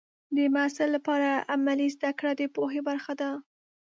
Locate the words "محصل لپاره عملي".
0.53-1.87